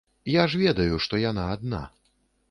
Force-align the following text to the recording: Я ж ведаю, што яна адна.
Я 0.35 0.43
ж 0.53 0.61
ведаю, 0.61 0.95
што 1.05 1.19
яна 1.23 1.43
адна. 1.57 1.83